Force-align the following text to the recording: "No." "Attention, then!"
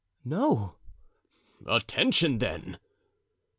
"No." 0.25 0.77
"Attention, 1.67 2.39
then!" 2.39 2.79